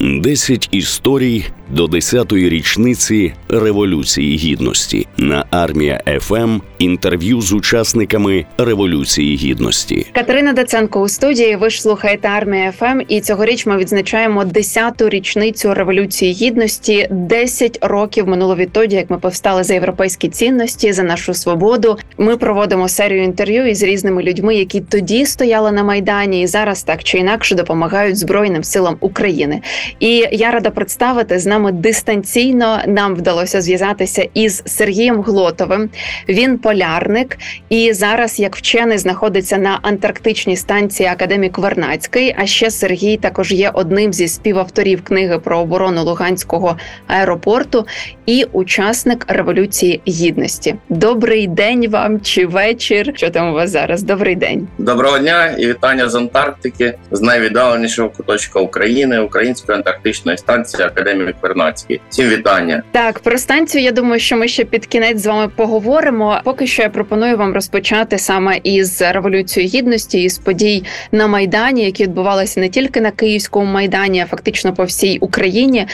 [0.00, 6.60] 10 історій до 10-ї річниці Революції Гідності на армія ФМ.
[6.78, 10.06] Інтерв'ю з учасниками Революції Гідності.
[10.12, 11.56] Катерина Даценко у студії.
[11.56, 13.00] Ви ж слухаєте армія ФМ.
[13.08, 17.08] І цьогоріч ми відзначаємо 10-ту річницю Революції Гідності.
[17.10, 21.98] 10 років минуло відтоді, як ми повстали за європейські цінності, за нашу свободу.
[22.18, 27.04] Ми проводимо серію інтерв'ю із різними людьми, які тоді стояли на майдані, і зараз так
[27.04, 29.60] чи інакше допомагають Збройним силам України.
[30.00, 32.78] І я рада представити з нами дистанційно.
[32.86, 35.90] Нам вдалося зв'язатися із Сергієм Глотовим.
[36.28, 42.34] Він полярник і зараз, як вчений, знаходиться на антарктичній станції Академік Вернацький.
[42.38, 46.76] А ще Сергій також є одним зі співавторів книги про оборону Луганського
[47.06, 47.86] аеропорту
[48.26, 50.74] і учасник революції гідності.
[50.88, 53.12] Добрий день вам чи вечір?
[53.14, 54.02] Що там у вас зараз?
[54.02, 60.82] Добрий день, доброго дня і вітання з Антарктики, з найвіддаленішого куточка України, української антарктичної станції
[60.82, 62.00] Академік Вернацький.
[62.08, 62.82] Всім вітання.
[62.92, 63.84] Так, про станцію.
[63.84, 66.40] Я думаю, що ми ще під кінець з вами поговоримо.
[66.44, 72.02] Поки що я пропоную вам розпочати саме із революції гідності із подій на майдані, які
[72.02, 75.86] відбувалися не тільки на Київському майдані, а фактично по всій Україні.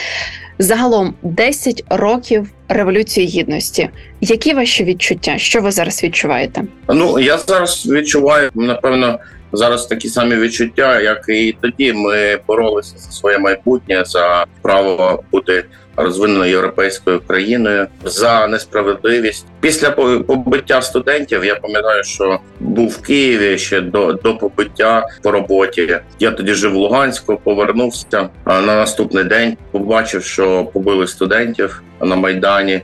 [0.59, 3.89] Загалом 10 років революції гідності.
[4.21, 5.37] Які ваші відчуття?
[5.37, 6.61] Що ви зараз відчуваєте?
[6.89, 9.19] Ну я зараз відчуваю напевно
[9.53, 11.93] зараз такі самі відчуття, як і тоді.
[11.93, 15.65] Ми боролися за своє майбутнє за право бути
[15.95, 19.45] розвиненою європейською країною за несправедливість.
[19.59, 25.99] Після побиття студентів я пам'ятаю, що був в Києві ще до до побиття по роботі.
[26.19, 28.29] Я тоді жив в Луганську, повернувся.
[28.45, 32.81] На наступний день побачив, що побили студентів на майдані,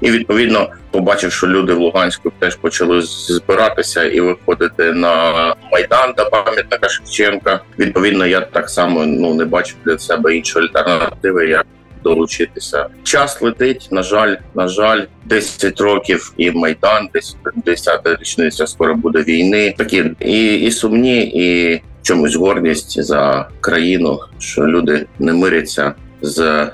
[0.00, 6.26] і відповідно побачив, що люди в Луганську теж почали збиратися і виходити на майдан до
[6.30, 7.60] пам'ятника Шевченка.
[7.78, 11.48] Відповідно, я так само ну не бачив для себе іншої альтернативи.
[11.48, 11.66] як
[12.02, 12.86] долучитися.
[13.02, 13.88] Час летить.
[13.90, 19.74] На жаль, на жаль, 10 років і майдан, десь 10 річниця скоро буде війни.
[19.78, 26.66] Такі і, і сумні, і чомусь гордість за країну, що люди не миряться з.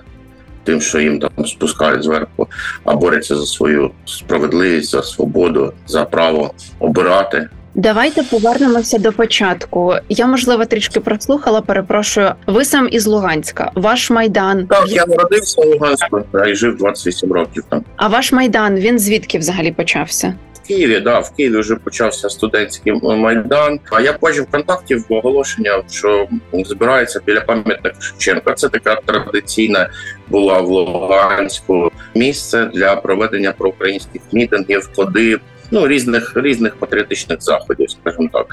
[0.65, 2.49] Тим, що їм там спускають зверху,
[2.85, 9.95] а борються за свою справедливість, за свободу, за право обирати, Давайте повернемося до початку.
[10.09, 11.61] Я можливо трішки прослухала.
[11.61, 13.71] Перепрошую, ви сам із Луганська.
[13.75, 14.89] Ваш майдан так.
[14.89, 17.65] Я народився в Луганську і жив 28 років.
[17.69, 20.35] Там а ваш майдан він звідки взагалі почався?
[20.67, 23.81] Києві да в Києві вже почався студентський майдан.
[23.91, 28.55] А я бачив контактів оголошення, що збирається біля пам'ятника Шевченка.
[28.55, 29.91] Це така традиційна
[30.29, 35.39] була в Луганську місце для проведення проукраїнських мітингів, ходи
[35.75, 38.47] ну різних різних патріотичних заходів, скажімо так,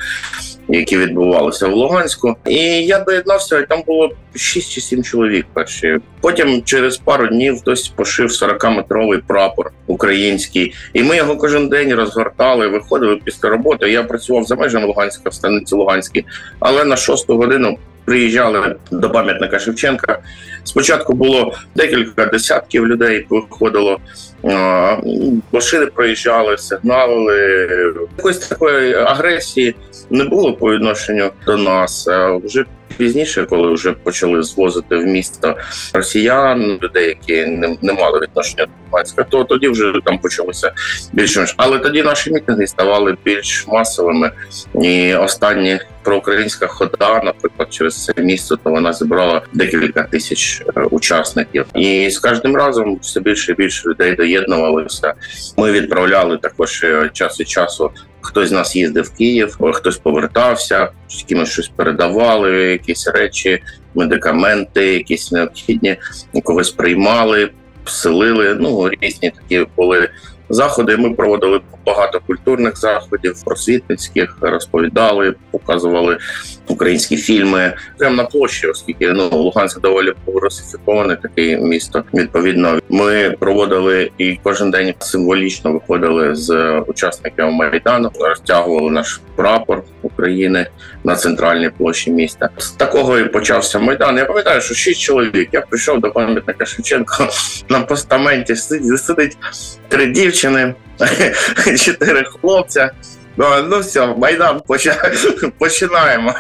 [0.69, 2.35] які відбувалися в Луганську.
[2.45, 2.55] І
[2.85, 5.45] я доєднався, і там було 6 чи 7 чоловік.
[5.53, 11.93] Перші потім через пару днів хтось пошив 40-метровий прапор український, і ми його кожен день
[11.93, 13.91] розгортали, виходили після роботи.
[13.91, 16.25] Я працював за межами Луганська в станиці Луганській,
[16.59, 17.77] але на шосту годину.
[18.05, 20.19] Приїжджали до пам'ятника Шевченка.
[20.63, 23.25] Спочатку було декілька десятків людей.
[23.29, 23.99] Виходило
[25.51, 27.37] машини проїжджали, сигналили.
[28.17, 29.75] Якоїсь такої агресії
[30.09, 32.07] не було по відношенню до нас.
[32.43, 32.65] Вже
[32.97, 35.57] пізніше, коли вже почали звозити в місто
[35.93, 40.71] росіян, людей, які не, не мали відношення до Луганська, то тоді вже там почалося
[41.13, 41.53] більш-менш.
[41.57, 44.31] Але тоді наші мітинги ставали більш масовими.
[44.81, 51.65] І останні проукраїнська хода, наприклад, через це місто, то вона зібрала декілька тисяч е, учасників,
[51.75, 55.13] і з кожним разом все більше і більше людей доєднувалися.
[55.57, 57.91] Ми відправляли також е, час від часу.
[58.21, 60.89] Хтось з нас їздив в Київ, хтось повертався,
[61.29, 63.63] кимось щось передавали, якісь речі,
[63.95, 65.97] медикаменти, якісь необхідні,
[66.43, 67.49] когось приймали,
[67.85, 68.57] селили.
[68.59, 70.09] Ну різні такі були
[70.53, 70.97] заходи.
[70.97, 76.17] Ми проводили багато культурних заходів, просвітницьких розповідали, показували
[76.67, 82.03] українські фільми прямо на площі, оскільки ну Луганськ доволі русифіковане таке місто.
[82.13, 90.67] Відповідно, ми проводили і кожен день символічно виходили з учасників майдану, розтягували наш прапор України
[91.03, 92.49] на центральній площі міста.
[92.57, 94.17] З такого і почався майдан.
[94.17, 95.49] Я пам'ятаю, що шість чоловік.
[95.51, 97.29] Я прийшов до пам'ятника Шевченка
[97.69, 98.55] на постаменті.
[98.55, 99.37] Сидить
[99.87, 100.40] три дівчини,
[101.77, 102.91] чотири хлопця.
[103.37, 104.61] Ну, ну все, майдан
[105.57, 106.33] починаємо.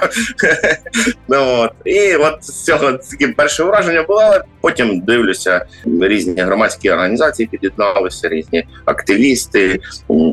[1.27, 1.71] ну, от.
[1.85, 5.65] І от з цього таке перше враження було, але потім дивлюся,
[6.01, 9.79] різні громадські організації під'єдналися, різні активісти,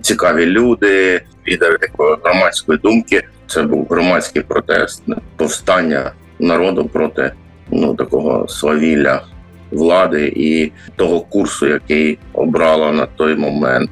[0.02, 3.22] цікаві люди, лідери такої громадської думки.
[3.46, 5.02] Це був громадський протест,
[5.36, 7.32] повстання народу проти
[7.70, 9.22] ну такого свавілля
[9.70, 13.90] влади і того курсу, який обрала на той момент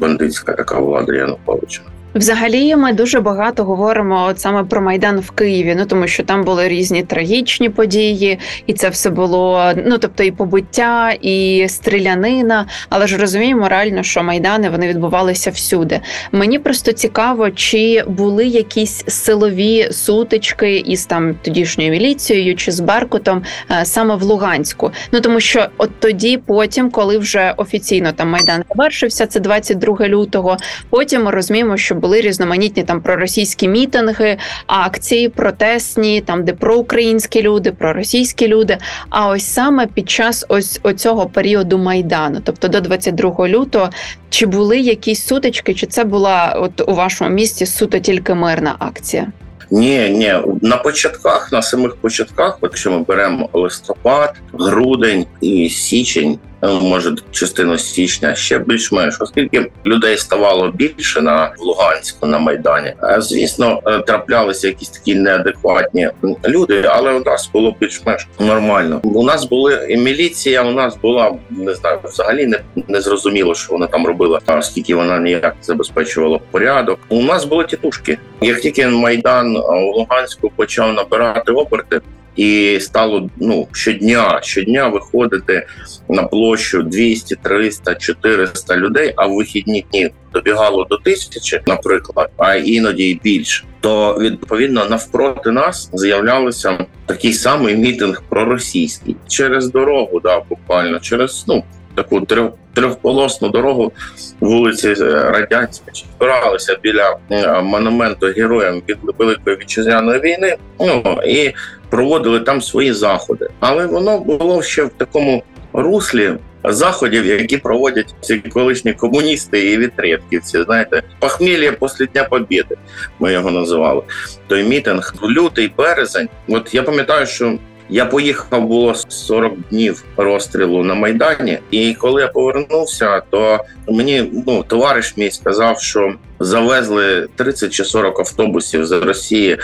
[0.00, 1.82] бандитська така влада Януковича.
[2.14, 5.74] Взагалі, ми дуже багато говоримо от саме про майдан в Києві.
[5.78, 10.30] Ну тому що там були різні трагічні події, і це все було ну тобто і
[10.30, 12.66] побиття, і стрілянина.
[12.88, 16.00] Але ж розуміємо реально, що майдани вони відбувалися всюди.
[16.32, 23.42] Мені просто цікаво, чи були якісь силові сутички із там тодішньою міліцією чи з Беркутом
[23.70, 24.90] е, саме в Луганську.
[25.12, 30.56] Ну тому що от тоді, потім, коли вже офіційно там майдан завершився, це 22 лютого.
[30.90, 34.36] Потім ми розуміємо, що були різноманітні там проросійські мітинги,
[34.66, 38.78] акції, протестні, там де проукраїнські люди, проросійські люди.
[39.10, 43.90] А ось саме під час ось оцього періоду майдану, тобто до 22 лютого,
[44.30, 49.26] чи були якісь сутички, чи це була от у вашому місті суто тільки мирна акція?
[49.70, 57.14] Ні, ні, на початках, на самих початках, якщо ми беремо листопад, грудень і січень, може
[57.30, 62.94] частину січня ще більш-менш, оскільки людей ставало більше на Луганську на майдані.
[63.18, 66.08] Звісно, е, траплялися якісь такі неадекватні
[66.48, 69.00] люди, але у нас було більш-менш нормально.
[69.04, 70.62] У нас були і міліція.
[70.62, 75.18] У нас була не знаю, взагалі не, не зрозуміло, що вона там робила, оскільки вона
[75.18, 76.98] ніяк забезпечувала порядок.
[77.08, 78.18] У нас були тітушки.
[78.40, 82.00] Як тільки майдан у Луганську почав набирати оберти,
[82.36, 85.66] і стало ну щодня щодня виходити
[86.08, 89.12] на площу 200, 300, 400 людей.
[89.16, 93.64] А в вихідні дні добігало до тисячі, наприклад, а іноді й більше.
[93.80, 101.64] То відповідно навпроти нас з'являлися такий самий мітинг проросійський через дорогу, да, буквально через ну
[101.94, 103.92] таку трьох трьохполосну дорогу
[104.40, 110.56] вулиці е, Радянська збиралися біля е, монументу героям від Великої вітчизняної війни.
[110.80, 111.52] Ну і
[111.90, 115.42] проводили там свої заходи, але воно було ще в такому
[115.72, 116.34] руслі.
[116.64, 122.76] Заходів, які проводять ці колишні комуністи і вітрєтківці, знаєте, похмілля після Дня Побєди,
[123.18, 124.02] ми його називали.
[124.46, 126.28] Той мітинг лютий березень.
[126.48, 127.58] От я пам'ятаю, що
[127.90, 134.64] я поїхав було 40 днів розстрілу на майдані, і коли я повернувся, то мені ну
[134.68, 139.58] товариш мій сказав, що завезли 30 чи 40 автобусів з Росії,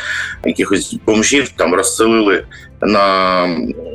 [0.45, 2.45] якихось бомжів там розселили
[2.83, 3.49] на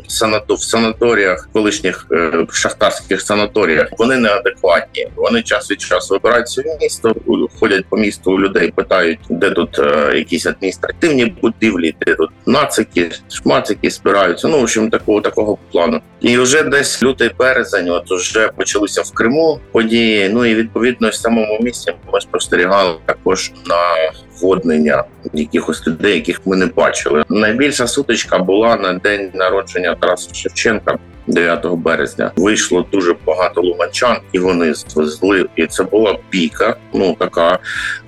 [0.07, 3.87] санату в санаторіях, колишніх е, шахтарських санаторіях.
[3.97, 5.07] Вони неадекватні.
[5.15, 7.15] Вони час від часу вибираються в місто,
[7.59, 13.11] ходять по місту у людей, питають, де тут е, якісь адміністративні будівлі, де тут нацики,
[13.29, 14.47] шмацики збираються.
[14.47, 16.01] Ну в общем, такого такого плану.
[16.21, 20.29] І вже десь лютий березень, от вже почалися в Криму події.
[20.29, 25.03] Ну і відповідно в самому місці ми спостерігали також на вводнення
[25.33, 27.23] якихось людей, яких ми не бачили.
[27.29, 30.97] Найбільша сутичка була на день народження Тараса Шевченка.
[31.27, 35.45] 9 березня вийшло дуже багато луганчан, і вони звезли.
[35.55, 36.75] І це була піка.
[36.93, 37.59] Ну така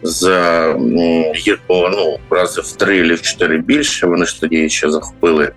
[0.03, 0.27] з
[1.35, 4.07] гірко ну рази в три чи в чотири більше.
[4.07, 5.51] Вони ж тоді ще захопили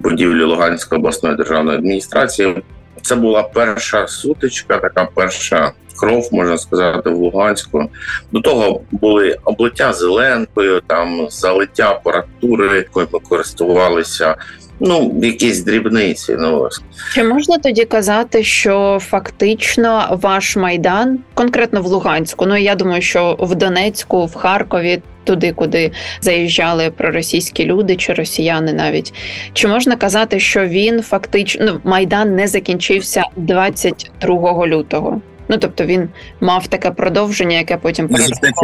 [0.00, 2.62] будівлю Луганської обласної державної адміністрації.
[3.02, 7.90] Це була перша сутичка, така перша кров, можна сказати, в Луганську.
[8.32, 14.36] До того були облиття зеленкою, там залиття апаратури, якою ми користувалися.
[14.82, 16.36] Ну, якісь дрібниці.
[16.38, 16.68] Ну
[17.14, 23.36] чи можна тоді казати, що фактично ваш майдан, конкретно в Луганську, ну я думаю, що
[23.40, 29.14] в Донецьку, в Харкові, туди, куди заїжджали проросійські люди чи росіяни, навіть
[29.52, 35.20] чи можна казати, що він фактично ну, майдан не закінчився 22 лютого?
[35.50, 36.08] Ну тобто він
[36.40, 38.08] мав таке продовження, яке потім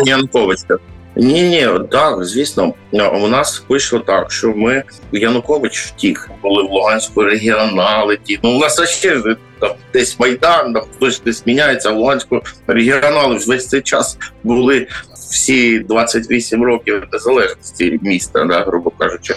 [0.04, 0.76] Януковича.
[1.16, 7.22] Ні, ні, так звісно, у нас вийшло так, що ми Янукович втік, були в Луганську
[7.22, 8.18] регіонали.
[8.22, 9.22] Ті ну у нас ще
[9.60, 11.90] там десь майдан, там хтось десь міняється.
[11.90, 14.86] В Луганську регіонали весь цей час були
[15.30, 19.34] всі 28 років незалежності міста, да, грубо кажучи.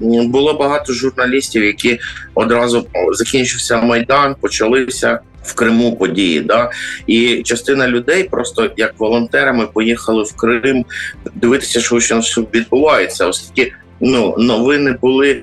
[0.00, 1.98] Було багато журналістів, які
[2.34, 6.40] одразу закінчився майдан, почалися в Криму події.
[6.40, 6.70] Да?
[7.06, 10.84] І частина людей просто як волонтерами поїхали в Крим
[11.34, 12.20] дивитися, що ще
[12.54, 15.42] відбувається, оскільки ну новини були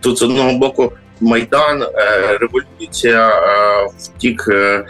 [0.00, 0.92] тут з одного боку.
[1.20, 4.84] Майдан, е, революція, е, втік е,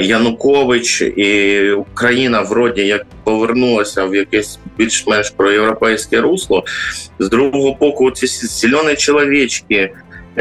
[0.00, 6.64] Янукович, і Україна вроді як повернулася в якесь більш-менш проєвропейське русло.
[7.18, 9.92] З другого боку, ці зелені чоловічки,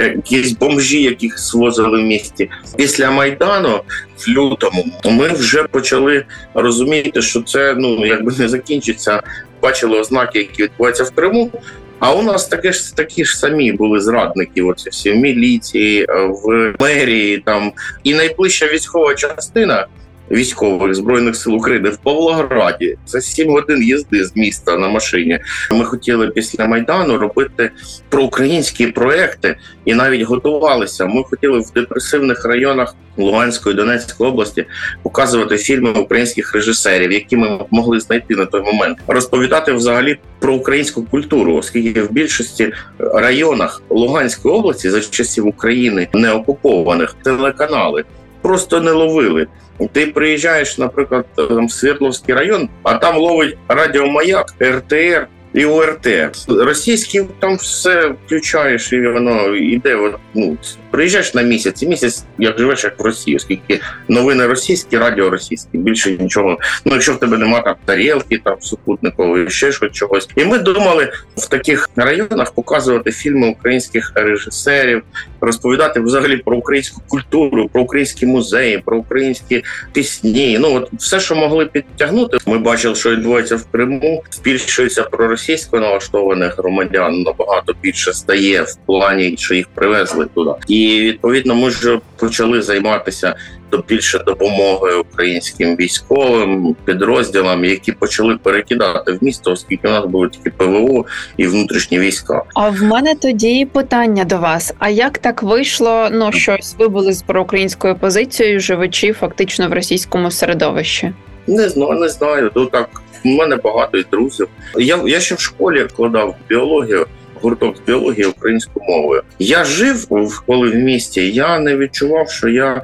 [0.03, 2.49] якісь бомжі, яких свозили в місті.
[2.75, 3.81] Після майдану
[4.17, 9.21] в лютому ми вже почали розуміти, що це ну якби не закінчиться.
[9.61, 11.51] Бачили ознаки, які відбуваються в Криму.
[11.99, 14.61] А у нас таке ж такі ж самі були зрадники.
[14.61, 17.71] Оці всі в міліції, в мерії там
[18.03, 19.87] і найближча військова частина
[20.31, 22.97] військових збройних сил України в Павлограді.
[23.05, 25.39] Це 7 годин їзди з міста на машині.
[25.71, 27.71] Ми хотіли після майдану робити
[28.09, 31.05] проукраїнські проекти і навіть готувалися.
[31.05, 34.65] Ми хотіли в депресивних районах Луганської Донецької області
[35.03, 41.03] показувати фільми українських режисерів, які ми могли знайти на той момент, розповідати взагалі про українську
[41.03, 48.03] культуру, оскільки в більшості районах Луганської області за часів України не окупованих телеканали
[48.47, 49.47] просто не ловили.
[49.91, 56.07] Ти приїжджаєш, наприклад, в Свердловський район, а там ловить радіомаяк, РТР і ОРТ.
[56.47, 59.97] Російські там все включаєш, і воно йде.
[60.33, 60.57] Ну,
[60.91, 65.77] приїжджаєш на місяць, і місяць як живеш як в Росії, оскільки новини російські, радіо російські,
[65.77, 66.57] більше нічого.
[66.85, 70.29] Ну, якщо в тебе немає там тарілки, там супутникової, ще щось чогось.
[70.35, 75.03] І ми думали в таких районах показувати фільми українських режисерів,
[75.41, 80.57] розповідати взагалі про українську культуру, про українські музеї, про українські пісні.
[80.59, 85.03] Ну от все, що могли підтягнути, ми бачили, що відбувається в Криму, збільшується
[85.47, 90.51] проросійсько налаштованих громадян набагато більше стає в плані, що їх привезли туди.
[90.67, 93.35] І відповідно ми вже почали займатися
[93.71, 100.29] до більше допомоги українським військовим підрозділам, які почали перекидати в місто, оскільки у нас були
[100.29, 101.05] тільки ПВО
[101.37, 102.43] і внутрішні війська.
[102.53, 106.07] А в мене тоді питання до вас: а як так вийшло?
[106.11, 111.13] Ну щось ви були з проукраїнською позицією, живучи фактично в російському середовищі?
[111.47, 112.51] Не знаю, не знаю.
[112.55, 112.89] Ну так
[113.27, 114.47] у мене багато друзів.
[114.77, 117.05] Я я ще в школі вкладав біологію
[117.41, 119.21] гурток з біології українською мовою.
[119.39, 120.07] Я жив
[120.45, 121.31] коли в місті.
[121.31, 122.81] Я не відчував, що я.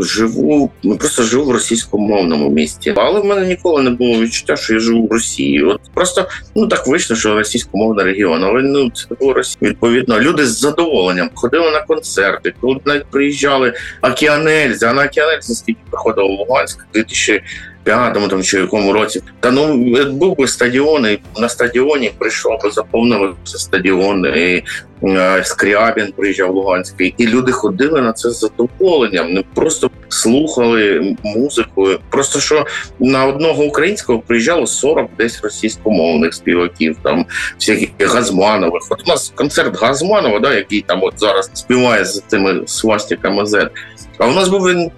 [0.00, 4.74] Живу, ну просто живу в російськомовному місті, але в мене ніколи не було відчуття, що
[4.74, 5.62] я живу в Росії.
[5.62, 8.44] От просто ну так вийшло, що російськомовний регіон.
[8.44, 9.70] Але ну це було Росія.
[9.70, 15.80] Відповідно, люди з задоволенням ходили на концерти, коли навіть приїжджали Океанельзі, а на Океанельзі скільки
[15.90, 17.42] приходило в Луганськ 2000
[17.84, 19.22] п'ятому там чи якому році.
[19.40, 19.76] Та ну
[20.10, 24.26] був би стадіон, і на стадіоні прийшов заповнився стадіон.
[24.26, 24.64] і
[25.02, 29.32] е, Скрябін приїжджав Луганський, і люди ходили на це з задоволенням.
[29.32, 31.88] Не просто слухали музику.
[32.10, 32.66] Просто що
[33.00, 37.26] на одного українського приїжджало 40 десь російськомовних співаків, там
[37.58, 38.82] всяких Газманових.
[38.90, 43.68] От у нас концерт Газманова, да, який там от зараз співає з цими свастиками Z.
[44.18, 44.90] А у нас був він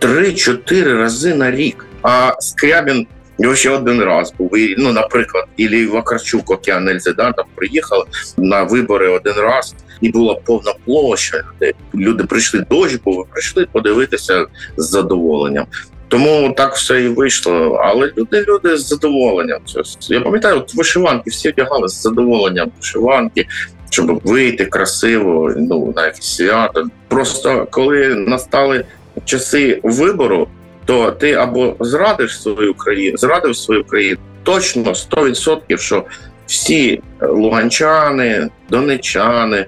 [0.00, 1.87] 3-4 рази на рік.
[2.02, 3.06] А Скрябін
[3.38, 4.58] його ще один раз був.
[4.58, 10.74] І, ну, наприклад, Іллі Вакарчук, Океан там приїхав на вибори один раз, і була повна
[10.84, 11.44] площа.
[11.60, 15.66] Де люди прийшли дощ, бо прийшли подивитися з задоволенням.
[16.08, 17.80] Тому так все і вийшло.
[17.84, 19.60] Але люди люди з задоволенням.
[20.08, 23.46] Я пам'ятаю, от вишиванки всі одягали з задоволенням вишиванки,
[23.90, 26.86] щоб вийти красиво, ну на якесь свято.
[27.08, 28.84] Просто коли настали
[29.24, 30.48] часи вибору
[30.88, 36.04] то ти або зрадиш свою країну, зрадив свою країну точно 100%, що
[36.46, 39.66] всі луганчани, донечани,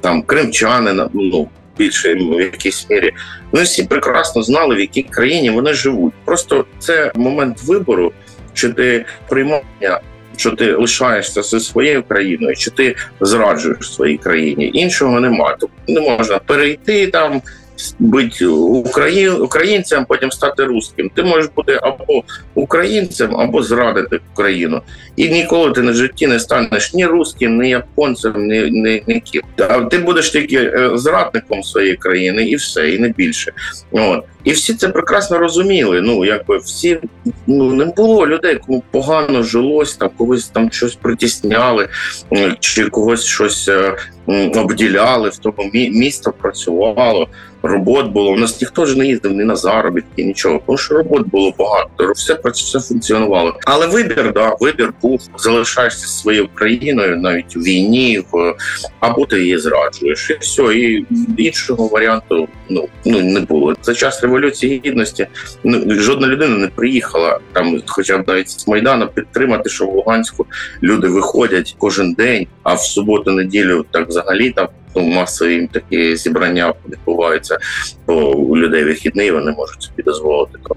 [0.00, 3.12] там кримчани, ну більше в якійсь мірі,
[3.52, 6.14] вони всі прекрасно знали, в якій країні вони живуть.
[6.24, 8.12] Просто це момент вибору,
[8.54, 10.00] чи ти приймання.
[10.36, 14.70] Що ти лишаєшся зі своєю країною, чи ти зраджуєш своїй країні?
[14.74, 15.56] Іншого немає.
[15.60, 17.42] Тобто не можна перейти там
[17.98, 19.28] бути Украї...
[19.28, 21.10] українцем, потім стати русським.
[21.14, 22.22] Ти можеш бути або
[22.54, 24.82] українцем, або зрадити Україну.
[25.16, 29.42] І ніколи ти на житті не станеш ні русським, ні японцем, ні ні, ні ким.
[29.90, 33.52] Ти будеш тільки е, зрадником своєї країни, і все, і не більше.
[33.92, 34.24] От.
[34.44, 36.00] І всі це прекрасно розуміли.
[36.00, 36.98] Ну якби всі
[37.46, 41.88] ну не було людей, кому погано жилось, там когось там щось притісняли,
[42.60, 43.96] чи когось щось е,
[44.56, 47.28] обділяли в тому місто працювало
[47.64, 48.30] робот було.
[48.30, 50.60] У нас ніхто ж не їздив ні на заробітки, нічого.
[50.66, 53.58] Тому що робот було багато, все все функціонувало.
[53.64, 58.22] Але вибір, да, вибір був залишаєшся своєю країною, навіть у війні,
[59.00, 60.62] або ти її зраджуєш, і все.
[60.62, 63.74] І іншого варіанту ну ну не було.
[63.82, 65.26] За час революції гідності
[65.64, 70.46] ну жодна людина не приїхала там, хоча б навіть з майдану підтримати, що в Луганську
[70.82, 77.58] люди виходять кожен день, а в суботу-неділю так взагалі там ну, масові такі зібрання відбуваються,
[78.06, 80.58] бо у людей вихідний вони можуть собі дозволити.
[80.68, 80.74] То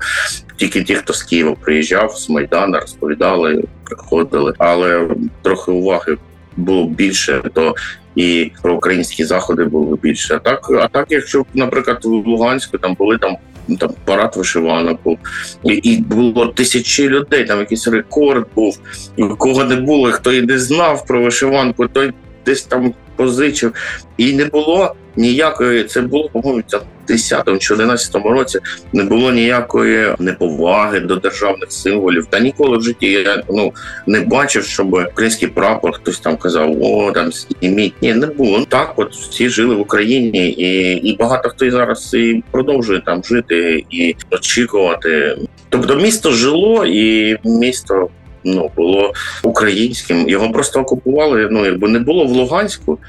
[0.55, 5.07] тільки ті, хто з Києва приїжджав з Майдана, розповідали, приходили, але
[5.41, 6.17] трохи уваги
[6.57, 7.75] було більше, то
[8.15, 10.35] і про українські заходи було більше.
[10.35, 13.37] А так, а так, якщо, наприклад, в Луганську там були там
[13.79, 15.17] там парад вишиванок був.
[15.63, 18.79] І, і було тисячі людей, там якийсь рекорд був.
[19.17, 22.13] І кого не було, хто і не знав про вишиванку, той
[22.45, 23.73] десь там позичив.
[24.17, 26.63] І не було ніякої, це було, по-моєму,
[27.07, 28.59] в 10 чи 11 році
[28.93, 32.25] не було ніякої неповаги до державних символів.
[32.25, 33.73] Та ніколи в житті я ну
[34.07, 37.93] не бачив, щоб український прапор хтось там казав, о, там зніміть.
[38.01, 38.65] Ні, не було.
[38.65, 43.23] Так, от всі жили в Україні, і і багато хто і зараз і продовжує там
[43.23, 45.37] жити і очікувати.
[45.69, 48.09] Тобто місто жило і місто.
[48.43, 51.47] Ну, було українським, його просто окупували.
[51.51, 52.99] Ну, якби не було в Луганську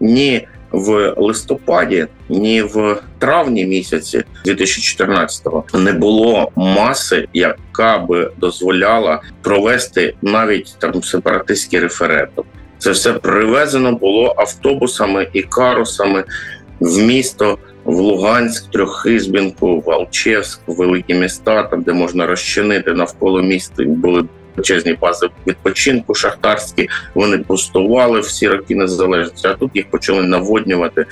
[0.00, 10.14] ні в листопаді, ні в травні місяці 2014-го не було маси, яка би дозволяла провести
[10.22, 12.44] навіть там сепаратистський референдум.
[12.78, 16.24] Це все привезено було автобусами і карусами
[16.80, 17.58] в місто.
[17.84, 23.84] В Луганськ, Трьохизбінку, в Алчевськ, великі міста, там де можна розчинити навколо міста.
[23.84, 24.24] Були
[24.56, 26.88] величезні бази відпочинку шахтарські.
[27.14, 31.06] Вони пустували всі роки незалежності, а тут їх почали наводнювати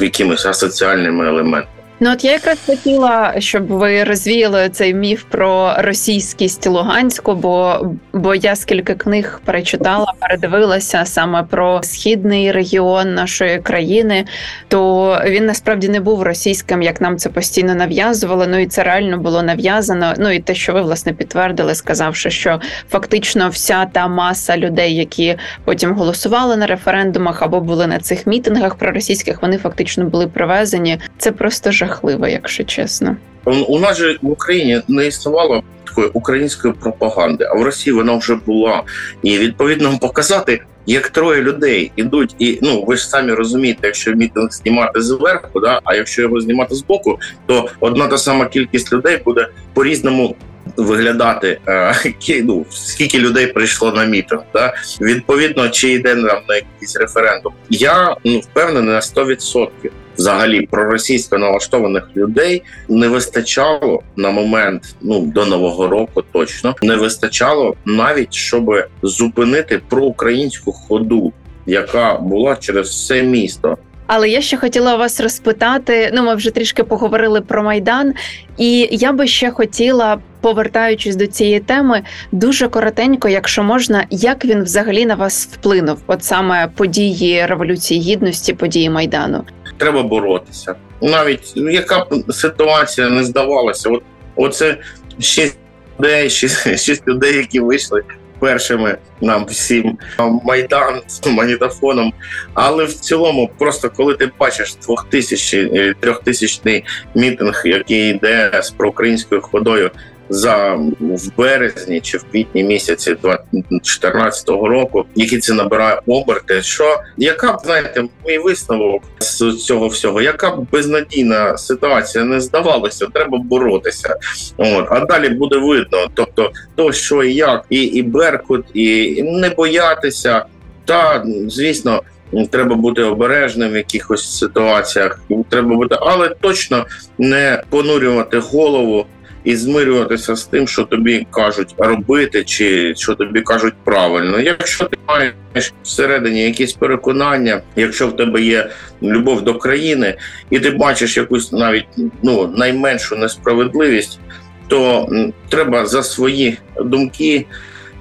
[0.00, 1.83] якимись асоціальними елементами.
[2.00, 7.80] Ну от я якраз хотіла, щоб ви розвіяли цей міф про російськість Луганську, бо
[8.12, 14.24] бо я скільки книг перечитала, передивилася саме про східний регіон нашої країни,
[14.68, 18.46] то він насправді не був російським, як нам це постійно нав'язували.
[18.46, 20.14] Ну і це реально було нав'язано.
[20.18, 22.60] Ну і те, що ви власне підтвердили, сказавши, що
[22.90, 28.74] фактично вся та маса людей, які потім голосували на референдумах або були на цих мітингах
[28.74, 30.98] проросійських, вони фактично були привезені.
[31.18, 33.16] Це просто жах жахливо, якщо чесно.
[33.44, 38.34] У нас же в Україні не існувало такої української пропаганди, а в Росії вона вже
[38.34, 38.82] була.
[39.22, 44.50] І відповідно показати, як троє людей ідуть, і ну ви ж самі розумієте, якщо мітинг
[44.50, 49.18] знімати зверху, да а якщо його знімати з боку, то одна та сама кількість людей
[49.24, 50.36] буде по різному.
[50.76, 51.94] Виглядати е,
[52.42, 54.74] ну, скільки людей прийшло на мітинг, да?
[55.00, 57.52] відповідно, чи йде нам на якийсь референдум.
[57.70, 59.68] Я ну впевнений на 100%
[60.18, 67.74] взагалі проросійсько налаштованих людей не вистачало на момент ну до нового року, точно не вистачало
[67.84, 68.70] навіть щоб
[69.02, 71.32] зупинити проукраїнську ходу,
[71.66, 73.78] яка була через все місто.
[74.06, 76.10] Але я ще хотіла вас розпитати.
[76.14, 78.14] Ну, ми вже трішки поговорили про майдан,
[78.58, 84.62] і я би ще хотіла, повертаючись до цієї теми, дуже коротенько, якщо можна, як він
[84.62, 85.98] взагалі на вас вплинув?
[86.06, 89.44] От саме події революції гідності, події майдану
[89.78, 90.74] треба боротися.
[91.02, 94.02] Навіть ну, яка б ситуація не здавалася, от
[94.36, 94.76] оце
[95.20, 95.58] шість
[96.00, 98.02] людей, шість, шість людей, які вийшли
[98.38, 99.98] першими нам всім
[100.44, 102.12] майдан з магнітофоном.
[102.54, 106.84] Але в цілому, просто коли ти бачиш двохтисячний трьохтисячний
[107.14, 109.90] мітинг, який йде з проукраїнською ходою
[110.28, 116.62] за в березні чи в квітні місяці 2014 року, які це набирає оберти.
[116.62, 123.06] Що яка б знаєте, мій висновок з цього всього, яка б безнадійна ситуація не здавалася,
[123.06, 124.16] треба боротися.
[124.56, 129.50] От а далі буде видно, тобто то, що і як, і і Беркут, і не
[129.50, 130.44] боятися,
[130.84, 132.02] та звісно.
[132.50, 136.86] Треба бути обережним в якихось ситуаціях, треба бути, але точно
[137.18, 139.06] не понурювати голову
[139.44, 144.40] і змирюватися з тим, що тобі кажуть робити, чи що тобі кажуть правильно.
[144.40, 148.70] Якщо ти маєш всередині якісь переконання, якщо в тебе є
[149.02, 150.14] любов до країни,
[150.50, 151.86] і ти бачиш якусь навіть
[152.22, 154.20] ну найменшу несправедливість,
[154.68, 155.08] то
[155.48, 157.46] треба за свої думки,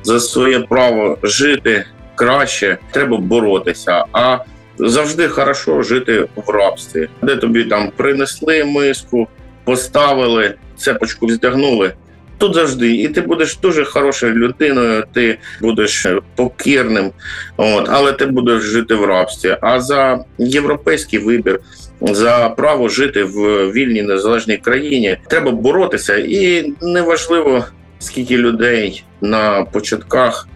[0.03, 4.05] за своє право жити краще, треба боротися.
[4.11, 4.37] А
[4.77, 9.27] завжди хорошо жити в рабстві, де тобі там принесли миску
[9.63, 11.93] поставили, цепочку вздягнули.
[12.37, 17.11] Тут завжди, і ти будеш дуже хорошою людиною, ти будеш покірним,
[17.57, 19.57] от але ти будеш жити в рабстві.
[19.61, 21.59] А за європейський вибір,
[22.01, 26.17] за право жити в вільній незалежній країні, треба боротися.
[26.17, 27.65] І неважливо,
[27.99, 30.47] скільки людей на початках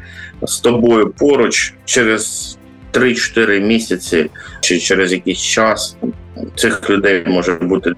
[0.41, 2.57] з тобою поруч через
[2.93, 4.29] 3-4 місяці
[4.61, 5.97] чи через якийсь час
[6.55, 7.93] цих людей може бути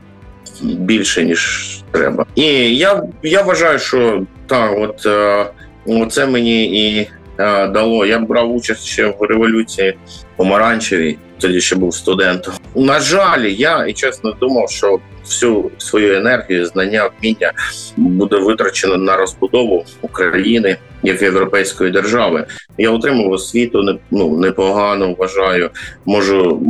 [0.62, 2.26] більше ніж треба.
[2.36, 2.46] І
[2.78, 7.08] я я вважаю, що так, от е, це мені і
[7.40, 8.06] е, дало.
[8.06, 9.98] Я брав участь ще в революції
[10.36, 12.54] помаранчевій, тоді ще був студентом.
[12.76, 17.52] На жаль, я і чесно думав, що всю свою енергію, знання, вміння
[17.98, 22.46] буде витрачено на розбудову України як європейської держави.
[22.78, 25.70] Я отримав освіту ну, непогано вважаю,
[26.06, 26.62] можу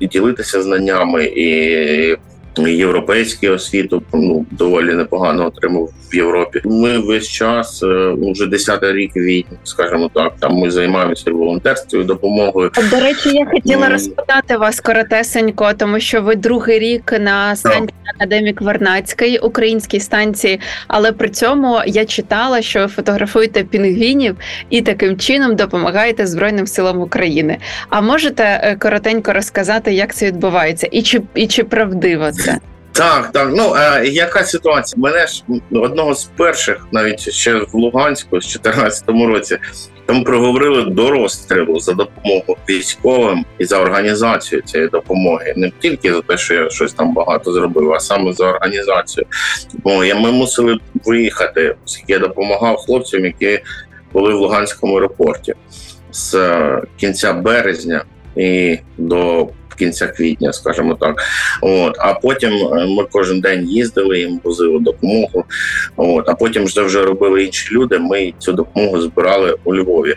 [0.00, 2.16] ділитися знаннями і
[2.66, 6.60] європейську освіту ну доволі непогано отримав в Європі.
[6.64, 7.82] Ми весь час
[8.16, 10.32] вже десятий рік війни, скажімо так.
[10.40, 12.70] Там ми займаємося волонтерством, допомогою.
[12.90, 18.60] До речі, я хотіла розпитати вас коротесенько, тому що ви другий рік на станції академік
[18.60, 24.36] Вернацької українській станції, але при цьому я читала, що ви фотографуєте пінгвінів
[24.70, 27.58] і таким чином допомагаєте Збройним силам України.
[27.88, 32.47] А можете е, коротенько розказати, як це відбувається, і чи і чи правдиво це?
[32.92, 33.50] Так, так.
[33.52, 35.02] Ну а яка ситуація?
[35.02, 39.58] Мене ж одного з перших, навіть ще в Луганську, в 2014 році,
[40.06, 46.20] там проговорили до розстрілу за допомогу військовим і за організацію цієї допомоги, не тільки за
[46.20, 49.26] те, що я щось там багато зробив, а саме за організацію.
[49.72, 53.60] Бо я ми мусили виїхати, оскільки я допомагав хлопцям, які
[54.12, 55.54] були в Луганському аеропорті
[56.12, 56.36] з
[56.96, 58.04] кінця березня
[58.36, 61.22] і до кінця квітня, скажімо так.
[61.60, 65.44] От а потім е, ми кожен день їздили, їм возили допомогу.
[65.96, 67.98] От а потім вже вже робили інші люди.
[67.98, 70.14] Ми цю допомогу збирали у Львові.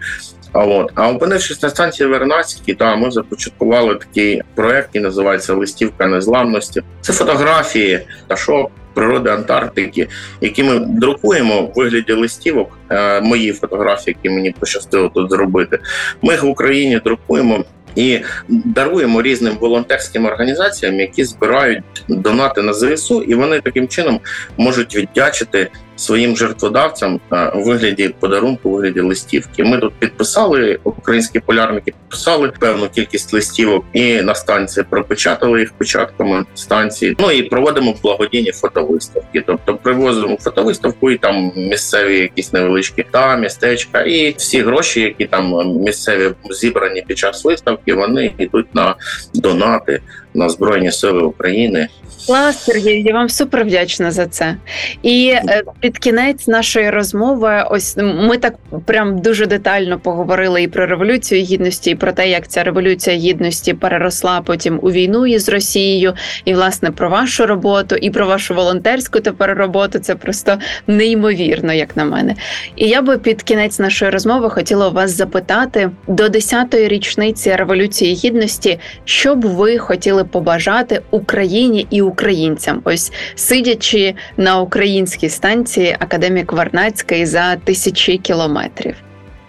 [0.54, 6.08] А от а опинившись на станції Вернацькій, та ми започаткували такий проект, який називається Листівка
[6.08, 6.82] незламності.
[7.02, 10.08] Це фотографії та що природи Антарктики,
[10.41, 12.78] які ми друкуємо в вигляді листівок.
[12.89, 15.80] Е, мої фотографії, які мені пощастило тут зробити.
[16.21, 17.63] Ми їх в Україні друкуємо
[17.96, 24.20] і даруємо різним волонтерським організаціям, які збирають донати на ЗСУ, і вони таким чином
[24.58, 25.70] можуть віддячити
[26.02, 27.20] своїм жертводавцям
[27.56, 29.64] у вигляді подарунку, у вигляді листівки.
[29.64, 36.46] Ми тут підписали українські полярники, підписали певну кількість листівок і на станції пропечатали їх початками
[36.56, 37.16] станції.
[37.20, 39.44] Ну і проводимо благодійні фотовиставки.
[39.48, 45.76] Тобто привозимо фотовиставку, і там місцеві якісь невеличкі та містечка, і всі гроші, які там
[45.76, 48.96] місцеві зібрані під час виставки, вони йдуть на
[49.34, 50.02] донати
[50.34, 51.88] на збройні сили України.
[52.26, 54.56] Клас, Сергій, я вам супер вдячна за це.
[55.04, 60.86] І е, під кінець нашої розмови, ось ми так прям дуже детально поговорили і про
[60.86, 66.13] революцію гідності, і про те, як ця революція гідності переросла потім у війну із Росією,
[66.46, 70.00] і власне про вашу роботу, і про вашу волонтерську тепер роботу.
[70.00, 72.36] Це просто неймовірно, як на мене.
[72.76, 78.80] І я би під кінець нашої розмови хотіла вас запитати до 10-ї річниці революції гідності,
[79.06, 87.26] що б ви хотіли побажати Україні і українцям, ось сидячи на українській станції академік Варнацький
[87.26, 88.96] за тисячі кілометрів.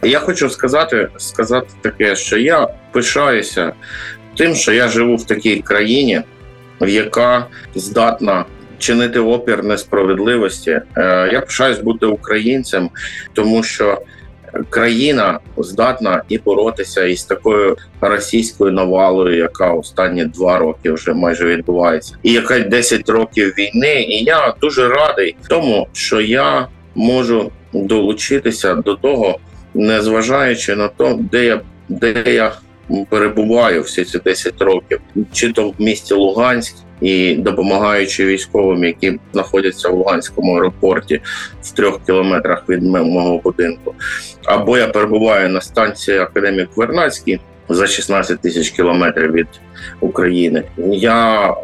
[0.02, 3.72] Я хочу сказати, сказати таке, що я пишаюся
[4.36, 6.22] тим, що я живу в такій країні,
[6.80, 8.44] яка здатна.
[8.78, 10.70] Чинити опір несправедливості.
[10.70, 10.82] Е,
[11.32, 12.90] я пишаюсь бути українцем,
[13.32, 14.02] тому що
[14.70, 22.14] країна здатна і боротися із такою російською навалою, яка останні два роки вже майже відбувається,
[22.22, 24.02] і яка 10 років війни.
[24.02, 29.38] І я дуже радий тому, що я можу долучитися до того,
[29.74, 32.52] незважаючи на те, де я де я
[33.08, 35.00] перебуваю всі ці 10 років,
[35.32, 41.20] чи то в місті Луганськ і допомагаючи військовим, які знаходяться в Луганському аеропорті
[41.62, 43.94] в трьох кілометрах від мого будинку.
[44.44, 49.46] Або я перебуваю на станції Академік Вернацький за 16 тисяч кілометрів від
[50.00, 50.62] України.
[50.92, 51.54] Я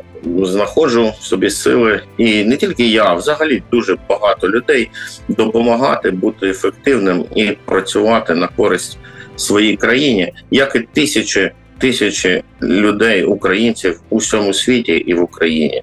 [0.43, 4.91] знаходжу в собі сили, і не тільки я, взагалі дуже багато людей
[5.29, 8.99] допомагати бути ефективним і працювати на користь
[9.39, 15.83] своїй країні, як і тисячі тисячі людей, українців у всьому світі і в Україні.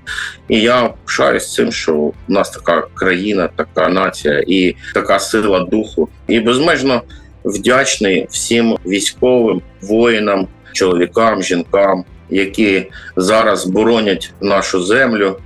[0.49, 6.09] І я пишаюсь цим, що в нас така країна, така нація і така сила духу,
[6.27, 7.01] і безмежно
[7.45, 12.03] вдячний всім військовим воїнам, чоловікам, жінкам.
[12.29, 15.37] Які зараз боронять нашу землю,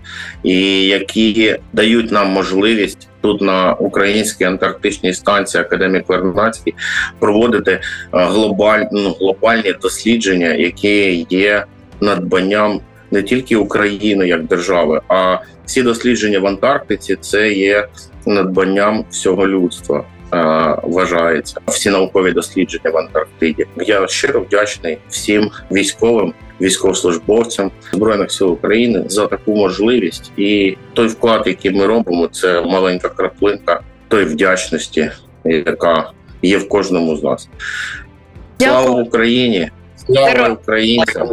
[0.43, 6.73] і які дають нам можливість тут на українській антарктичній станції Академії Вернацький
[7.19, 11.65] проводити е, глобаль, ну, глобальні дослідження, які є
[12.01, 12.79] надбанням
[13.11, 17.87] не тільки України як держави, а всі дослідження в Антарктиці це є
[18.25, 20.03] надбанням всього людства.
[20.33, 23.65] Е, вважається всі наукові дослідження в Антарктиді.
[23.77, 31.43] Я щиро вдячний всім військовим, військовослужбовцям збройних сил України за таку можливість, і той вклад,
[31.45, 35.11] який ми робимо, це маленька краплинка той вдячності,
[35.45, 37.49] яка є в кожному з нас.
[38.57, 39.71] Слава Україні!
[40.13, 41.27] Слава українцям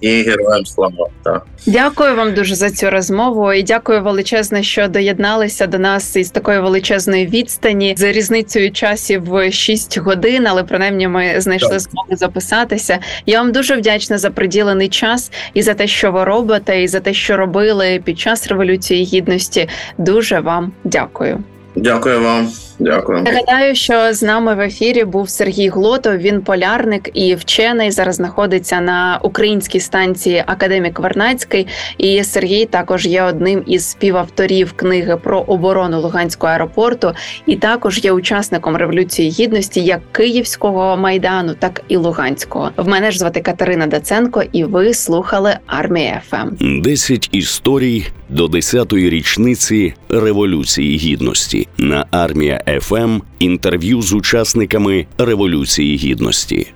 [0.00, 1.08] і героям слава.
[1.24, 1.46] Так.
[1.66, 6.60] Дякую вам дуже за цю розмову і дякую величезне, що доєдналися до нас із такої
[6.60, 12.98] величезної відстані з різницею часів в 6 годин, але принаймні ми знайшли змогу записатися.
[13.26, 17.00] Я вам дуже вдячна за приділений час і за те, що ви робите, і за
[17.00, 19.68] те, що робили під час революції гідності.
[19.98, 21.38] Дуже вам дякую.
[21.76, 22.48] Дякую вам.
[22.78, 23.22] Дякую.
[23.22, 26.16] Нагадаю, що з нами в ефірі був Сергій Глотов.
[26.16, 27.90] Він полярник і вчений.
[27.90, 31.66] Зараз знаходиться на українській станції Академік Варнацький.
[31.98, 37.12] І Сергій також є одним із співавторів книги про оборону Луганського аеропорту,
[37.46, 42.70] і також є учасником революції гідності як Київського майдану, так і Луганського.
[42.76, 46.80] В мене ж звати Катерина Даценко, і ви слухали армія ФМ.
[46.82, 56.72] Десять історій до 10-ї річниці революції гідності на армія ФМ інтерв'ю з учасниками Революції Гідності.